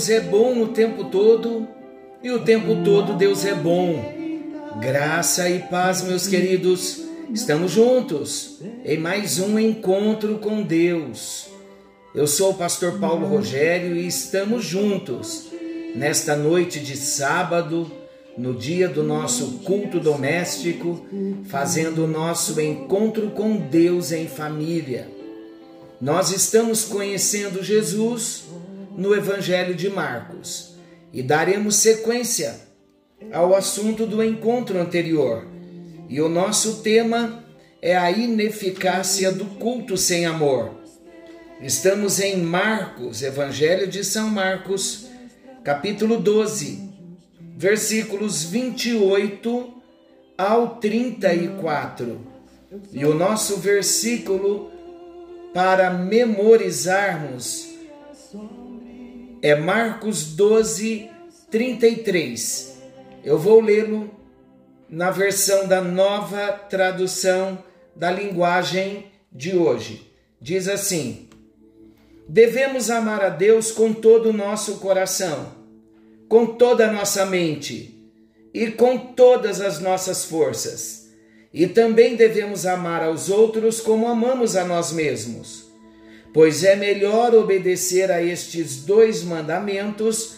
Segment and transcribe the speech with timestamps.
[0.00, 1.68] Deus é bom o tempo todo
[2.22, 4.02] e o tempo todo Deus é bom.
[4.80, 7.02] Graça e paz, meus queridos.
[7.34, 11.48] Estamos juntos em mais um encontro com Deus.
[12.14, 15.48] Eu sou o pastor Paulo Rogério e estamos juntos
[15.94, 17.92] nesta noite de sábado,
[18.38, 21.04] no dia do nosso culto doméstico,
[21.44, 25.10] fazendo o nosso encontro com Deus em família.
[26.00, 28.44] Nós estamos conhecendo Jesus
[29.00, 30.74] no Evangelho de Marcos
[31.10, 32.54] e daremos sequência
[33.32, 35.46] ao assunto do encontro anterior.
[36.06, 37.42] E o nosso tema
[37.80, 40.74] é a ineficácia do culto sem amor.
[41.62, 45.06] Estamos em Marcos, Evangelho de São Marcos,
[45.64, 46.90] capítulo 12,
[47.56, 49.82] versículos 28
[50.36, 52.20] ao 34.
[52.92, 54.70] E o nosso versículo
[55.54, 57.69] para memorizarmos
[59.42, 61.10] é Marcos 12,
[61.50, 62.78] 33.
[63.24, 64.10] Eu vou lê-lo
[64.88, 67.62] na versão da nova tradução
[67.94, 70.12] da linguagem de hoje.
[70.40, 71.28] Diz assim:
[72.28, 75.54] Devemos amar a Deus com todo o nosso coração,
[76.28, 77.98] com toda a nossa mente
[78.52, 81.08] e com todas as nossas forças.
[81.52, 85.69] E também devemos amar aos outros como amamos a nós mesmos.
[86.32, 90.36] Pois é melhor obedecer a estes dois mandamentos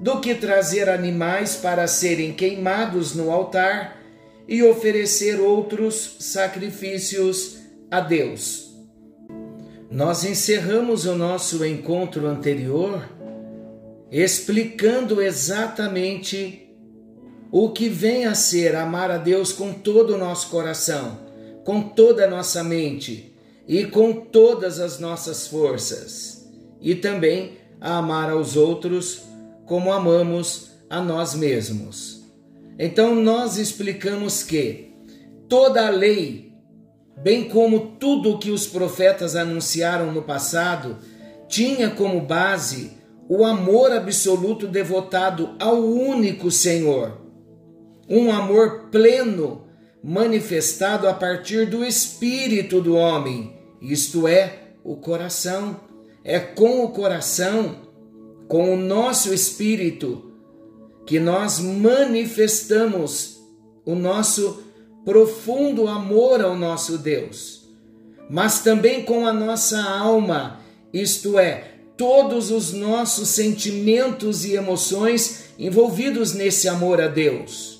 [0.00, 4.00] do que trazer animais para serem queimados no altar
[4.48, 7.58] e oferecer outros sacrifícios
[7.90, 8.74] a Deus.
[9.90, 13.08] Nós encerramos o nosso encontro anterior
[14.10, 16.70] explicando exatamente
[17.50, 21.18] o que vem a ser amar a Deus com todo o nosso coração,
[21.64, 23.33] com toda a nossa mente
[23.66, 29.22] e com todas as nossas forças, e também a amar aos outros
[29.66, 32.22] como amamos a nós mesmos.
[32.78, 34.92] Então nós explicamos que
[35.48, 36.52] toda a lei,
[37.22, 40.98] bem como tudo o que os profetas anunciaram no passado,
[41.48, 42.92] tinha como base
[43.28, 47.20] o amor absoluto devotado ao único Senhor.
[48.08, 49.63] Um amor pleno
[50.06, 55.80] manifestado a partir do espírito do homem, isto é, o coração.
[56.22, 57.76] É com o coração,
[58.46, 60.30] com o nosso espírito,
[61.06, 63.38] que nós manifestamos
[63.84, 64.62] o nosso
[65.06, 67.66] profundo amor ao nosso Deus,
[68.28, 70.60] mas também com a nossa alma,
[70.92, 77.73] isto é, todos os nossos sentimentos e emoções envolvidos nesse amor a Deus.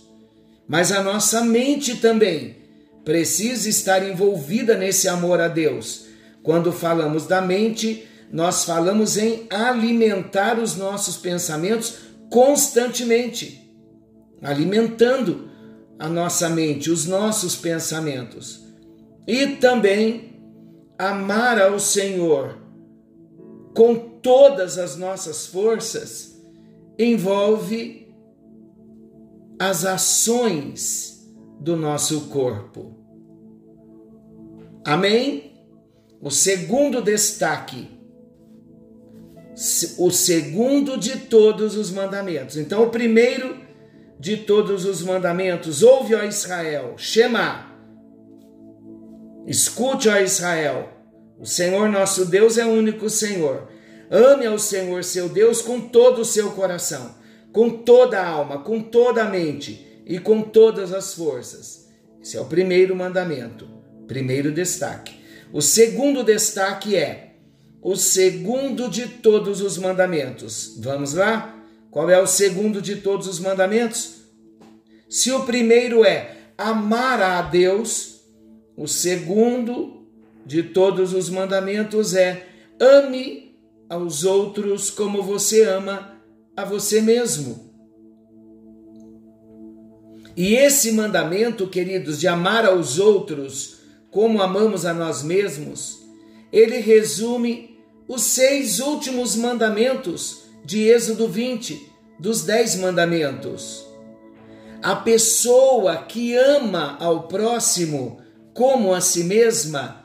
[0.66, 2.56] Mas a nossa mente também
[3.04, 6.06] precisa estar envolvida nesse amor a Deus.
[6.42, 11.98] Quando falamos da mente, nós falamos em alimentar os nossos pensamentos
[12.30, 13.70] constantemente,
[14.42, 15.50] alimentando
[15.98, 18.64] a nossa mente, os nossos pensamentos.
[19.26, 20.40] E também
[20.98, 22.58] amar ao Senhor
[23.74, 26.40] com todas as nossas forças
[26.98, 28.03] envolve
[29.58, 31.28] as ações
[31.60, 32.94] do nosso corpo.
[34.84, 35.52] Amém?
[36.20, 37.94] O segundo destaque
[39.98, 42.56] o segundo de todos os mandamentos.
[42.56, 43.56] Então, o primeiro
[44.18, 47.72] de todos os mandamentos, ouve, ó Israel, Shema.
[49.46, 50.88] Escute, ó Israel,
[51.38, 53.68] o Senhor nosso Deus é o único Senhor.
[54.10, 57.14] Ame ao Senhor seu Deus com todo o seu coração,
[57.54, 61.88] com toda a alma, com toda a mente e com todas as forças.
[62.20, 63.68] Esse é o primeiro mandamento,
[64.08, 65.14] primeiro destaque.
[65.52, 67.36] O segundo destaque é
[67.80, 70.76] o segundo de todos os mandamentos.
[70.80, 71.64] Vamos lá?
[71.92, 74.22] Qual é o segundo de todos os mandamentos?
[75.08, 78.20] Se o primeiro é amar a Deus,
[78.76, 80.08] o segundo
[80.44, 82.48] de todos os mandamentos é
[82.80, 83.56] ame
[83.88, 86.13] aos outros como você ama
[86.56, 87.72] a você mesmo.
[90.36, 93.78] E esse mandamento, queridos, de amar aos outros
[94.10, 95.98] como amamos a nós mesmos,
[96.52, 103.84] ele resume os seis últimos mandamentos de Êxodo 20, dos dez mandamentos.
[104.82, 108.20] A pessoa que ama ao próximo
[108.52, 110.04] como a si mesma,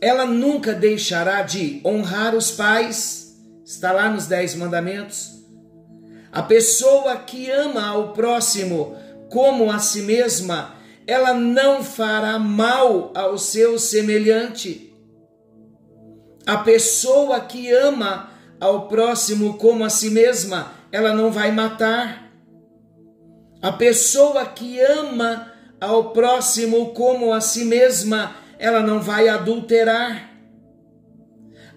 [0.00, 5.43] ela nunca deixará de honrar os pais, está lá nos dez mandamentos.
[6.34, 8.96] A pessoa que ama ao próximo
[9.30, 10.74] como a si mesma,
[11.06, 14.92] ela não fará mal ao seu semelhante.
[16.44, 22.32] A pessoa que ama ao próximo como a si mesma, ela não vai matar.
[23.62, 30.30] A pessoa que ama ao próximo como a si mesma, ela não vai adulterar.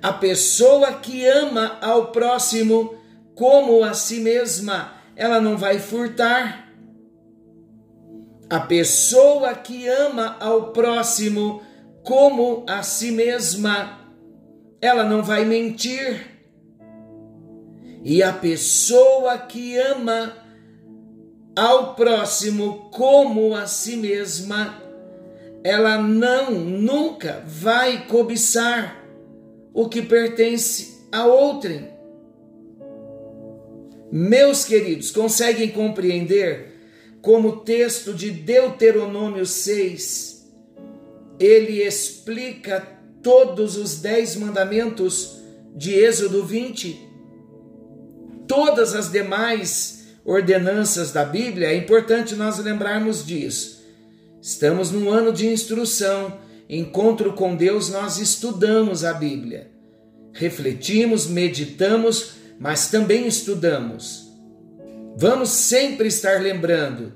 [0.02, 2.98] A pessoa que ama ao próximo
[3.38, 6.74] como a si mesma, ela não vai furtar.
[8.50, 11.62] A pessoa que ama ao próximo
[12.04, 14.00] como a si mesma,
[14.82, 16.36] ela não vai mentir.
[18.04, 20.34] E a pessoa que ama
[21.56, 24.82] ao próximo como a si mesma,
[25.64, 29.04] ela não nunca vai cobiçar
[29.76, 31.97] o que pertence a outrem.
[34.12, 36.76] Meus queridos, conseguem compreender
[37.22, 40.38] como o texto de Deuteronômio 6
[41.40, 42.88] ele explica
[43.22, 45.38] todos os dez mandamentos
[45.76, 47.08] de Êxodo 20?
[48.48, 53.86] Todas as demais ordenanças da Bíblia, é importante nós lembrarmos disso.
[54.42, 56.40] Estamos num ano de instrução,
[56.70, 59.70] encontro com Deus, nós estudamos a Bíblia.
[60.34, 64.32] Refletimos, meditamos, mas também estudamos.
[65.16, 67.14] Vamos sempre estar lembrando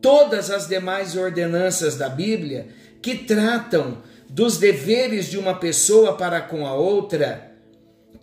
[0.00, 2.68] todas as demais ordenanças da Bíblia
[3.02, 3.98] que tratam
[4.28, 7.52] dos deveres de uma pessoa para com a outra,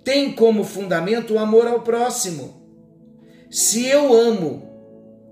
[0.03, 2.65] tem como fundamento o amor ao próximo.
[3.51, 4.67] Se eu amo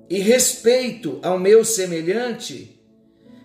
[0.09, 2.79] e respeito ao meu semelhante,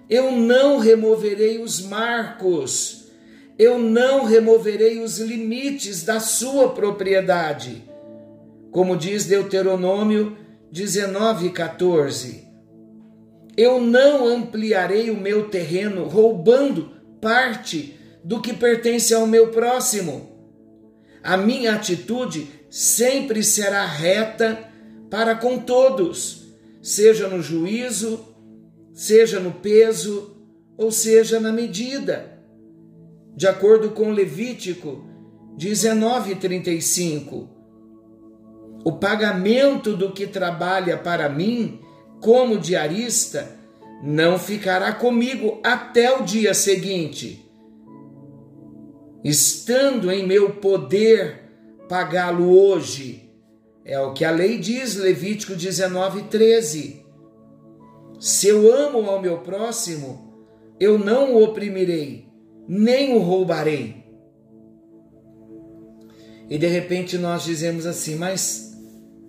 [0.08, 2.99] eu não removerei os marcos,
[3.60, 7.84] eu não removerei os limites da sua propriedade.
[8.70, 10.34] Como diz Deuteronômio
[10.72, 12.48] 19, 14.
[13.58, 16.90] Eu não ampliarei o meu terreno roubando
[17.20, 20.30] parte do que pertence ao meu próximo.
[21.22, 24.58] A minha atitude sempre será reta
[25.10, 26.46] para com todos,
[26.80, 28.24] seja no juízo,
[28.94, 30.34] seja no peso
[30.78, 32.29] ou seja na medida.
[33.36, 35.04] De acordo com Levítico
[35.56, 37.48] 19:35,
[38.84, 41.80] o pagamento do que trabalha para mim
[42.20, 43.58] como diarista
[44.02, 47.46] não ficará comigo até o dia seguinte.
[49.22, 51.42] Estando em meu poder
[51.88, 53.30] pagá-lo hoje,
[53.84, 57.04] é o que a lei diz, Levítico 19, 13.
[58.18, 60.34] Se eu amo ao meu próximo,
[60.78, 62.29] eu não o oprimirei,
[62.68, 64.04] nem o roubarei.
[66.48, 68.76] E de repente nós dizemos assim, mas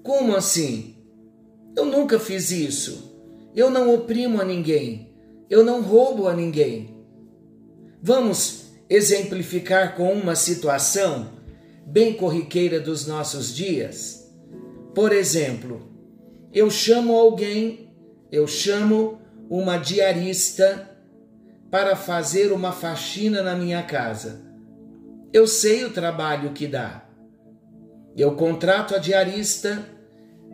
[0.04, 0.95] como assim?
[1.75, 3.12] Eu nunca fiz isso.
[3.56, 5.13] Eu não oprimo a ninguém.
[5.50, 6.95] Eu não roubo a ninguém.
[8.01, 11.31] Vamos exemplificar com uma situação
[11.86, 14.30] bem corriqueira dos nossos dias?
[14.95, 15.89] Por exemplo,
[16.54, 17.94] eu chamo alguém,
[18.31, 20.91] eu chamo uma diarista
[21.71, 24.42] para fazer uma faxina na minha casa.
[25.31, 27.06] Eu sei o trabalho que dá.
[28.18, 29.81] Eu contrato a diarista,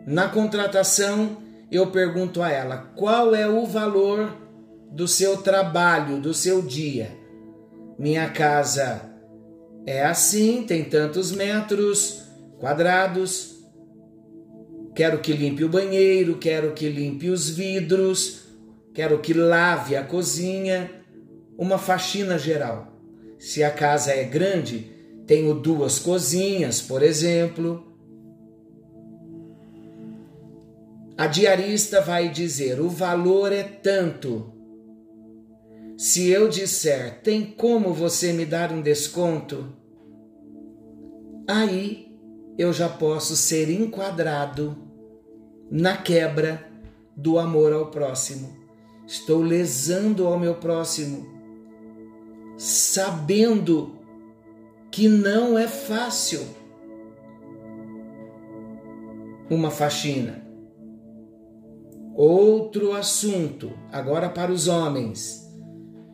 [0.06, 4.32] na contratação eu pergunto a ela qual é o valor
[4.90, 7.10] do seu trabalho, do seu dia.
[7.98, 9.02] Minha casa
[9.84, 12.22] é assim, tem tantos metros
[12.58, 13.56] quadrados.
[14.94, 18.44] Quero que limpe o banheiro, quero que limpe os vidros,
[18.94, 20.97] quero que lave a cozinha,
[21.58, 22.92] uma faxina geral.
[23.36, 24.92] Se a casa é grande,
[25.26, 27.84] tenho duas cozinhas, por exemplo.
[31.16, 34.54] A diarista vai dizer: o valor é tanto.
[35.96, 39.76] Se eu disser, tem como você me dar um desconto?
[41.48, 42.16] Aí
[42.56, 44.76] eu já posso ser enquadrado
[45.68, 46.64] na quebra
[47.16, 48.56] do amor ao próximo.
[49.06, 51.37] Estou lesando ao meu próximo,
[52.58, 53.96] sabendo
[54.90, 56.40] que não é fácil
[59.48, 60.48] uma faxina
[62.20, 65.48] Outro assunto, agora para os homens.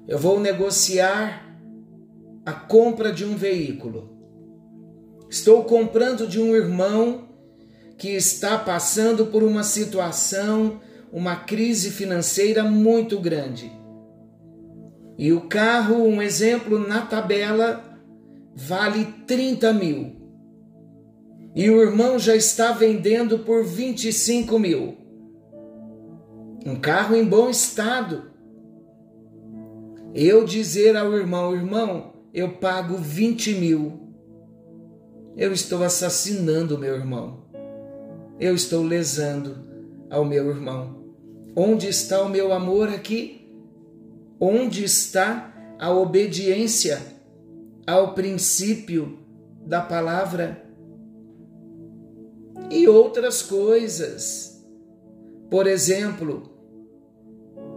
[0.07, 1.59] Eu vou negociar
[2.45, 4.15] a compra de um veículo.
[5.31, 7.31] Estou comprando de um irmão
[7.97, 10.79] que está passando por uma situação,
[11.11, 13.73] uma crise financeira muito grande.
[15.17, 17.83] E o carro, um exemplo na tabela,
[18.55, 20.17] vale 30 mil.
[21.55, 24.97] E o irmão já está vendendo por 25 mil.
[26.67, 28.33] um carro em bom estado.
[30.15, 34.01] Eu dizer ao irmão, irmão, eu pago 20 mil.
[35.37, 37.45] Eu estou assassinando meu irmão.
[38.41, 39.57] Eu estou lesando
[40.11, 41.05] ao meu irmão.
[41.55, 43.44] Onde está o meu amor aqui?
[44.47, 47.01] Onde está a obediência
[47.87, 49.21] ao princípio
[49.65, 50.67] da palavra?
[52.71, 54.63] E outras coisas.
[55.51, 56.43] Por exemplo,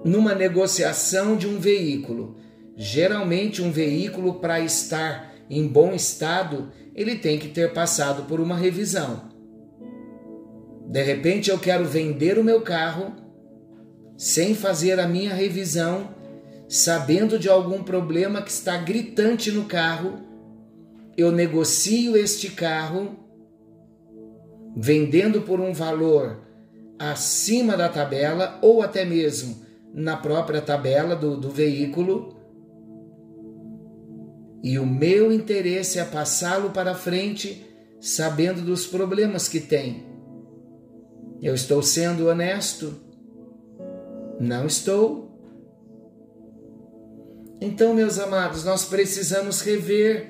[0.03, 2.35] numa negociação de um veículo.
[2.75, 8.57] Geralmente, um veículo, para estar em bom estado, ele tem que ter passado por uma
[8.57, 9.29] revisão.
[10.85, 13.15] De repente, eu quero vender o meu carro
[14.17, 16.17] sem fazer a minha revisão,
[16.67, 20.19] sabendo de algum problema que está gritante no carro.
[21.15, 23.17] Eu negocio este carro,
[24.75, 26.41] vendendo por um valor
[26.99, 32.35] acima da tabela ou até mesmo na própria tabela do, do veículo.
[34.63, 37.65] E o meu interesse é passá-lo para frente,
[38.01, 40.05] sabendo dos problemas que tem.
[41.41, 42.95] Eu estou sendo honesto?
[44.39, 45.26] Não estou.
[47.59, 50.27] Então, meus amados, nós precisamos rever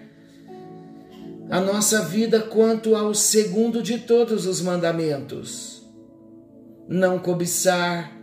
[1.50, 5.86] a nossa vida quanto ao segundo de todos os mandamentos:
[6.88, 8.18] não cobiçar,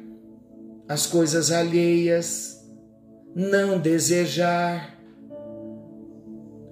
[0.88, 2.66] as coisas alheias,
[3.34, 4.98] não desejar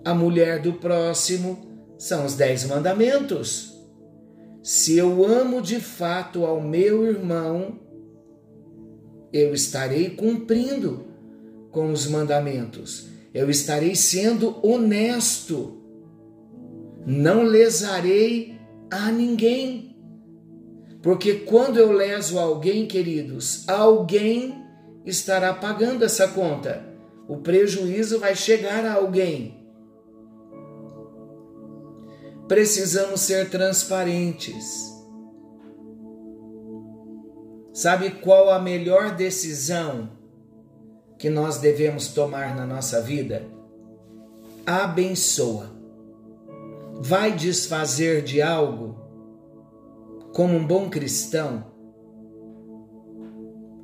[0.04, 3.72] a mulher do próximo, são os dez mandamentos.
[4.62, 7.78] Se eu amo de fato ao meu irmão,
[9.32, 11.11] eu estarei cumprindo
[11.72, 15.82] com os mandamentos, eu estarei sendo honesto,
[17.04, 18.60] não lesarei
[18.90, 19.96] a ninguém.
[21.02, 24.62] Porque quando eu leso alguém, queridos, alguém
[25.04, 26.86] estará pagando essa conta.
[27.26, 29.66] O prejuízo vai chegar a alguém.
[32.46, 34.92] Precisamos ser transparentes.
[37.72, 40.21] Sabe qual a melhor decisão
[41.22, 43.46] que nós devemos tomar na nossa vida?
[44.66, 45.70] Abençoa.
[47.00, 49.02] Vai desfazer de algo?
[50.32, 51.66] como um bom cristão,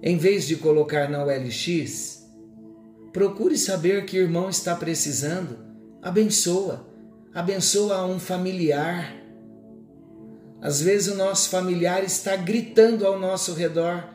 [0.02, 2.26] em vez de colocar na OLX,
[3.12, 5.58] procure saber que irmão está precisando.
[6.00, 6.86] Abençoa.
[7.34, 9.14] Abençoa um familiar.
[10.60, 14.08] Às vezes o nosso familiar está gritando ao nosso redor,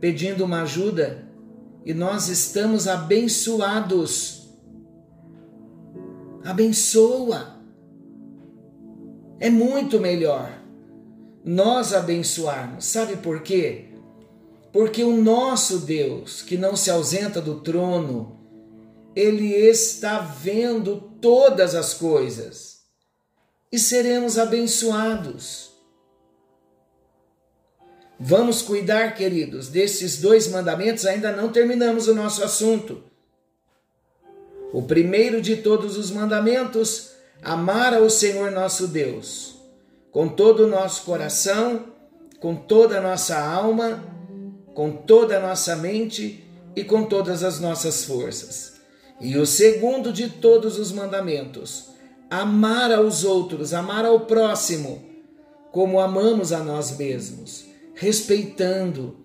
[0.00, 1.26] pedindo uma ajuda,
[1.84, 4.48] e nós estamos abençoados.
[6.44, 7.60] Abençoa.
[9.38, 10.64] É muito melhor
[11.44, 12.86] nós abençoarmos.
[12.86, 13.86] Sabe por quê?
[14.72, 18.40] Porque o nosso Deus, que não se ausenta do trono,
[19.14, 22.80] ele está vendo todas as coisas
[23.70, 25.73] e seremos abençoados.
[28.18, 33.02] Vamos cuidar, queridos, desses dois mandamentos, ainda não terminamos o nosso assunto.
[34.72, 37.10] O primeiro de todos os mandamentos,
[37.42, 39.54] amar ao Senhor nosso Deus
[40.14, 41.86] com todo o nosso coração,
[42.38, 44.00] com toda a nossa alma,
[44.72, 48.74] com toda a nossa mente e com todas as nossas forças.
[49.20, 51.88] E o segundo de todos os mandamentos,
[52.30, 55.04] amar aos outros, amar ao próximo,
[55.72, 59.16] como amamos a nós mesmos, respeitando,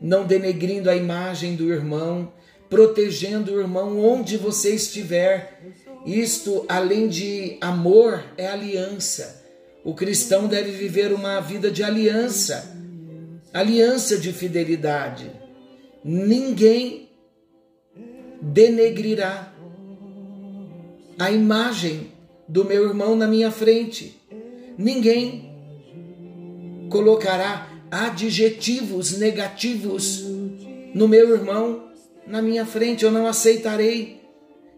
[0.00, 2.32] não denegrindo a imagem do irmão,
[2.68, 5.60] protegendo o irmão onde você estiver.
[6.06, 9.40] Isto, além de amor, é aliança
[9.82, 12.76] o cristão deve viver uma vida de aliança,
[13.52, 15.30] aliança de fidelidade.
[16.04, 17.08] Ninguém
[18.42, 19.54] denegrirá
[21.18, 22.12] a imagem
[22.46, 24.20] do meu irmão na minha frente.
[24.76, 25.50] Ninguém
[26.90, 30.24] colocará adjetivos negativos
[30.94, 31.90] no meu irmão
[32.26, 33.04] na minha frente.
[33.04, 34.20] Eu não aceitarei.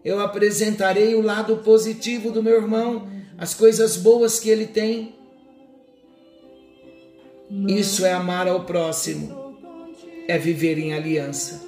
[0.03, 5.15] Eu apresentarei o lado positivo do meu irmão as coisas boas que ele tem.
[7.67, 9.57] Isso é amar ao próximo,
[10.27, 11.61] é viver em aliança.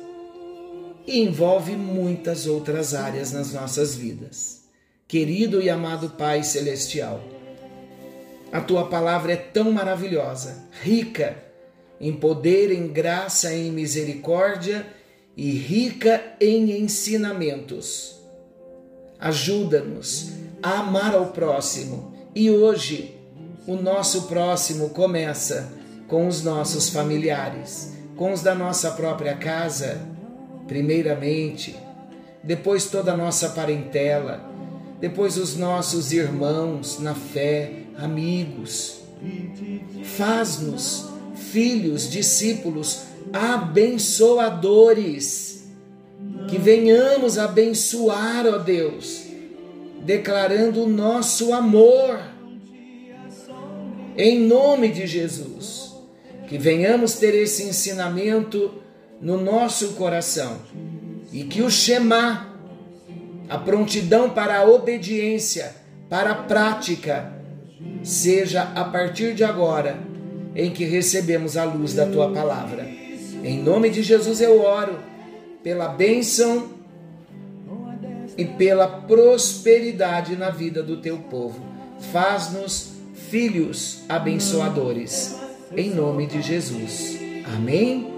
[1.06, 4.64] E envolve muitas outras áreas nas nossas vidas.
[5.08, 7.24] Querido e amado Pai Celestial,
[8.52, 11.46] a tua palavra é tão maravilhosa, rica
[12.00, 14.86] em poder, em graça, em misericórdia
[15.36, 18.20] e rica em ensinamentos.
[19.20, 22.14] Ajuda-nos a amar ao próximo.
[22.34, 23.16] E hoje,
[23.66, 25.72] o nosso próximo começa
[26.08, 30.02] com os nossos familiares, com os da nossa própria casa,
[30.68, 31.76] primeiramente,
[32.44, 34.44] depois toda a nossa parentela,
[35.00, 39.02] depois os nossos irmãos na fé, amigos.
[40.04, 45.70] Faz-nos filhos, discípulos, abençoadores,
[46.50, 49.26] que venhamos abençoar, ó Deus,
[50.04, 52.20] declarando o nosso amor,
[54.18, 55.94] em nome de Jesus,
[56.48, 58.74] que venhamos ter esse ensinamento
[59.20, 60.60] no nosso coração
[61.34, 62.56] e que o Shema,
[63.50, 65.76] a prontidão para a obediência,
[66.10, 67.35] para a prática,
[68.04, 69.98] seja a partir de agora
[70.56, 72.88] em que recebemos a luz da tua palavra.
[73.44, 74.98] Em nome de Jesus eu oro
[75.64, 76.70] pela bênção
[78.38, 81.60] e pela prosperidade na vida do teu povo.
[82.12, 82.94] Faz-nos
[83.30, 85.36] filhos abençoadores.
[85.76, 87.18] Em nome de Jesus.
[87.56, 88.14] Amém.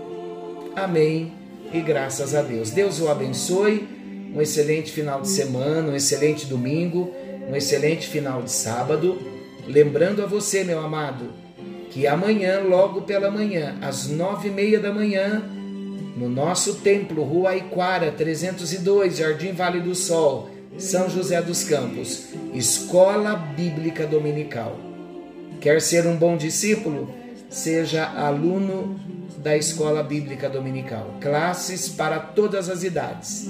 [0.75, 1.33] Amém.
[1.73, 2.71] E graças a Deus.
[2.71, 3.87] Deus o abençoe.
[4.33, 7.11] Um excelente final de semana, um excelente domingo,
[7.49, 9.17] um excelente final de sábado.
[9.67, 11.25] Lembrando a você, meu amado,
[11.91, 15.43] que amanhã, logo pela manhã, às nove e meia da manhã,
[16.15, 23.35] no nosso templo, Rua Iquara, 302, Jardim Vale do Sol, São José dos Campos, Escola
[23.35, 24.79] Bíblica Dominical.
[25.59, 27.09] Quer ser um bom discípulo?
[27.49, 28.99] Seja aluno
[29.37, 31.15] da Escola Bíblica Dominical.
[31.21, 33.49] Classes para todas as idades.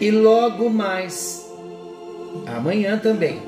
[0.00, 1.46] E logo mais,
[2.46, 3.40] amanhã também,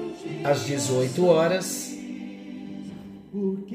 [0.45, 1.91] às 18 horas,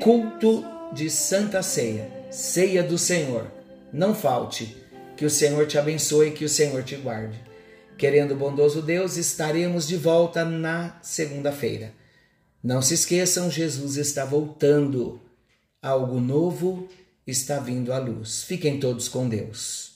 [0.02, 3.52] culto de Santa Ceia, Ceia do Senhor.
[3.92, 4.76] Não falte,
[5.16, 7.40] que o Senhor te abençoe, que o Senhor te guarde.
[7.98, 11.94] Querendo o bondoso Deus, estaremos de volta na segunda-feira.
[12.62, 15.22] Não se esqueçam, Jesus está voltando.
[15.82, 16.90] Algo novo
[17.26, 18.44] está vindo à luz.
[18.44, 19.95] Fiquem todos com Deus.